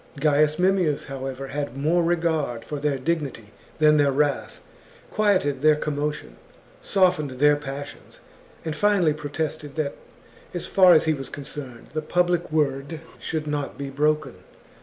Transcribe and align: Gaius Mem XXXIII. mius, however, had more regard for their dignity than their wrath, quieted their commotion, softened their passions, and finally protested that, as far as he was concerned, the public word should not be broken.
Gaius 0.19 0.57
Mem 0.57 0.77
XXXIII. 0.79 0.89
mius, 0.95 1.03
however, 1.05 1.47
had 1.49 1.77
more 1.77 2.01
regard 2.03 2.65
for 2.65 2.79
their 2.79 2.97
dignity 2.97 3.51
than 3.77 3.97
their 3.97 4.11
wrath, 4.11 4.59
quieted 5.11 5.59
their 5.61 5.75
commotion, 5.75 6.37
softened 6.81 7.29
their 7.39 7.55
passions, 7.55 8.19
and 8.65 8.75
finally 8.75 9.13
protested 9.13 9.75
that, 9.75 9.93
as 10.55 10.65
far 10.65 10.95
as 10.95 11.03
he 11.03 11.13
was 11.13 11.29
concerned, 11.29 11.89
the 11.93 12.01
public 12.01 12.51
word 12.51 12.99
should 13.19 13.45
not 13.45 13.77
be 13.77 13.91
broken. 13.91 14.37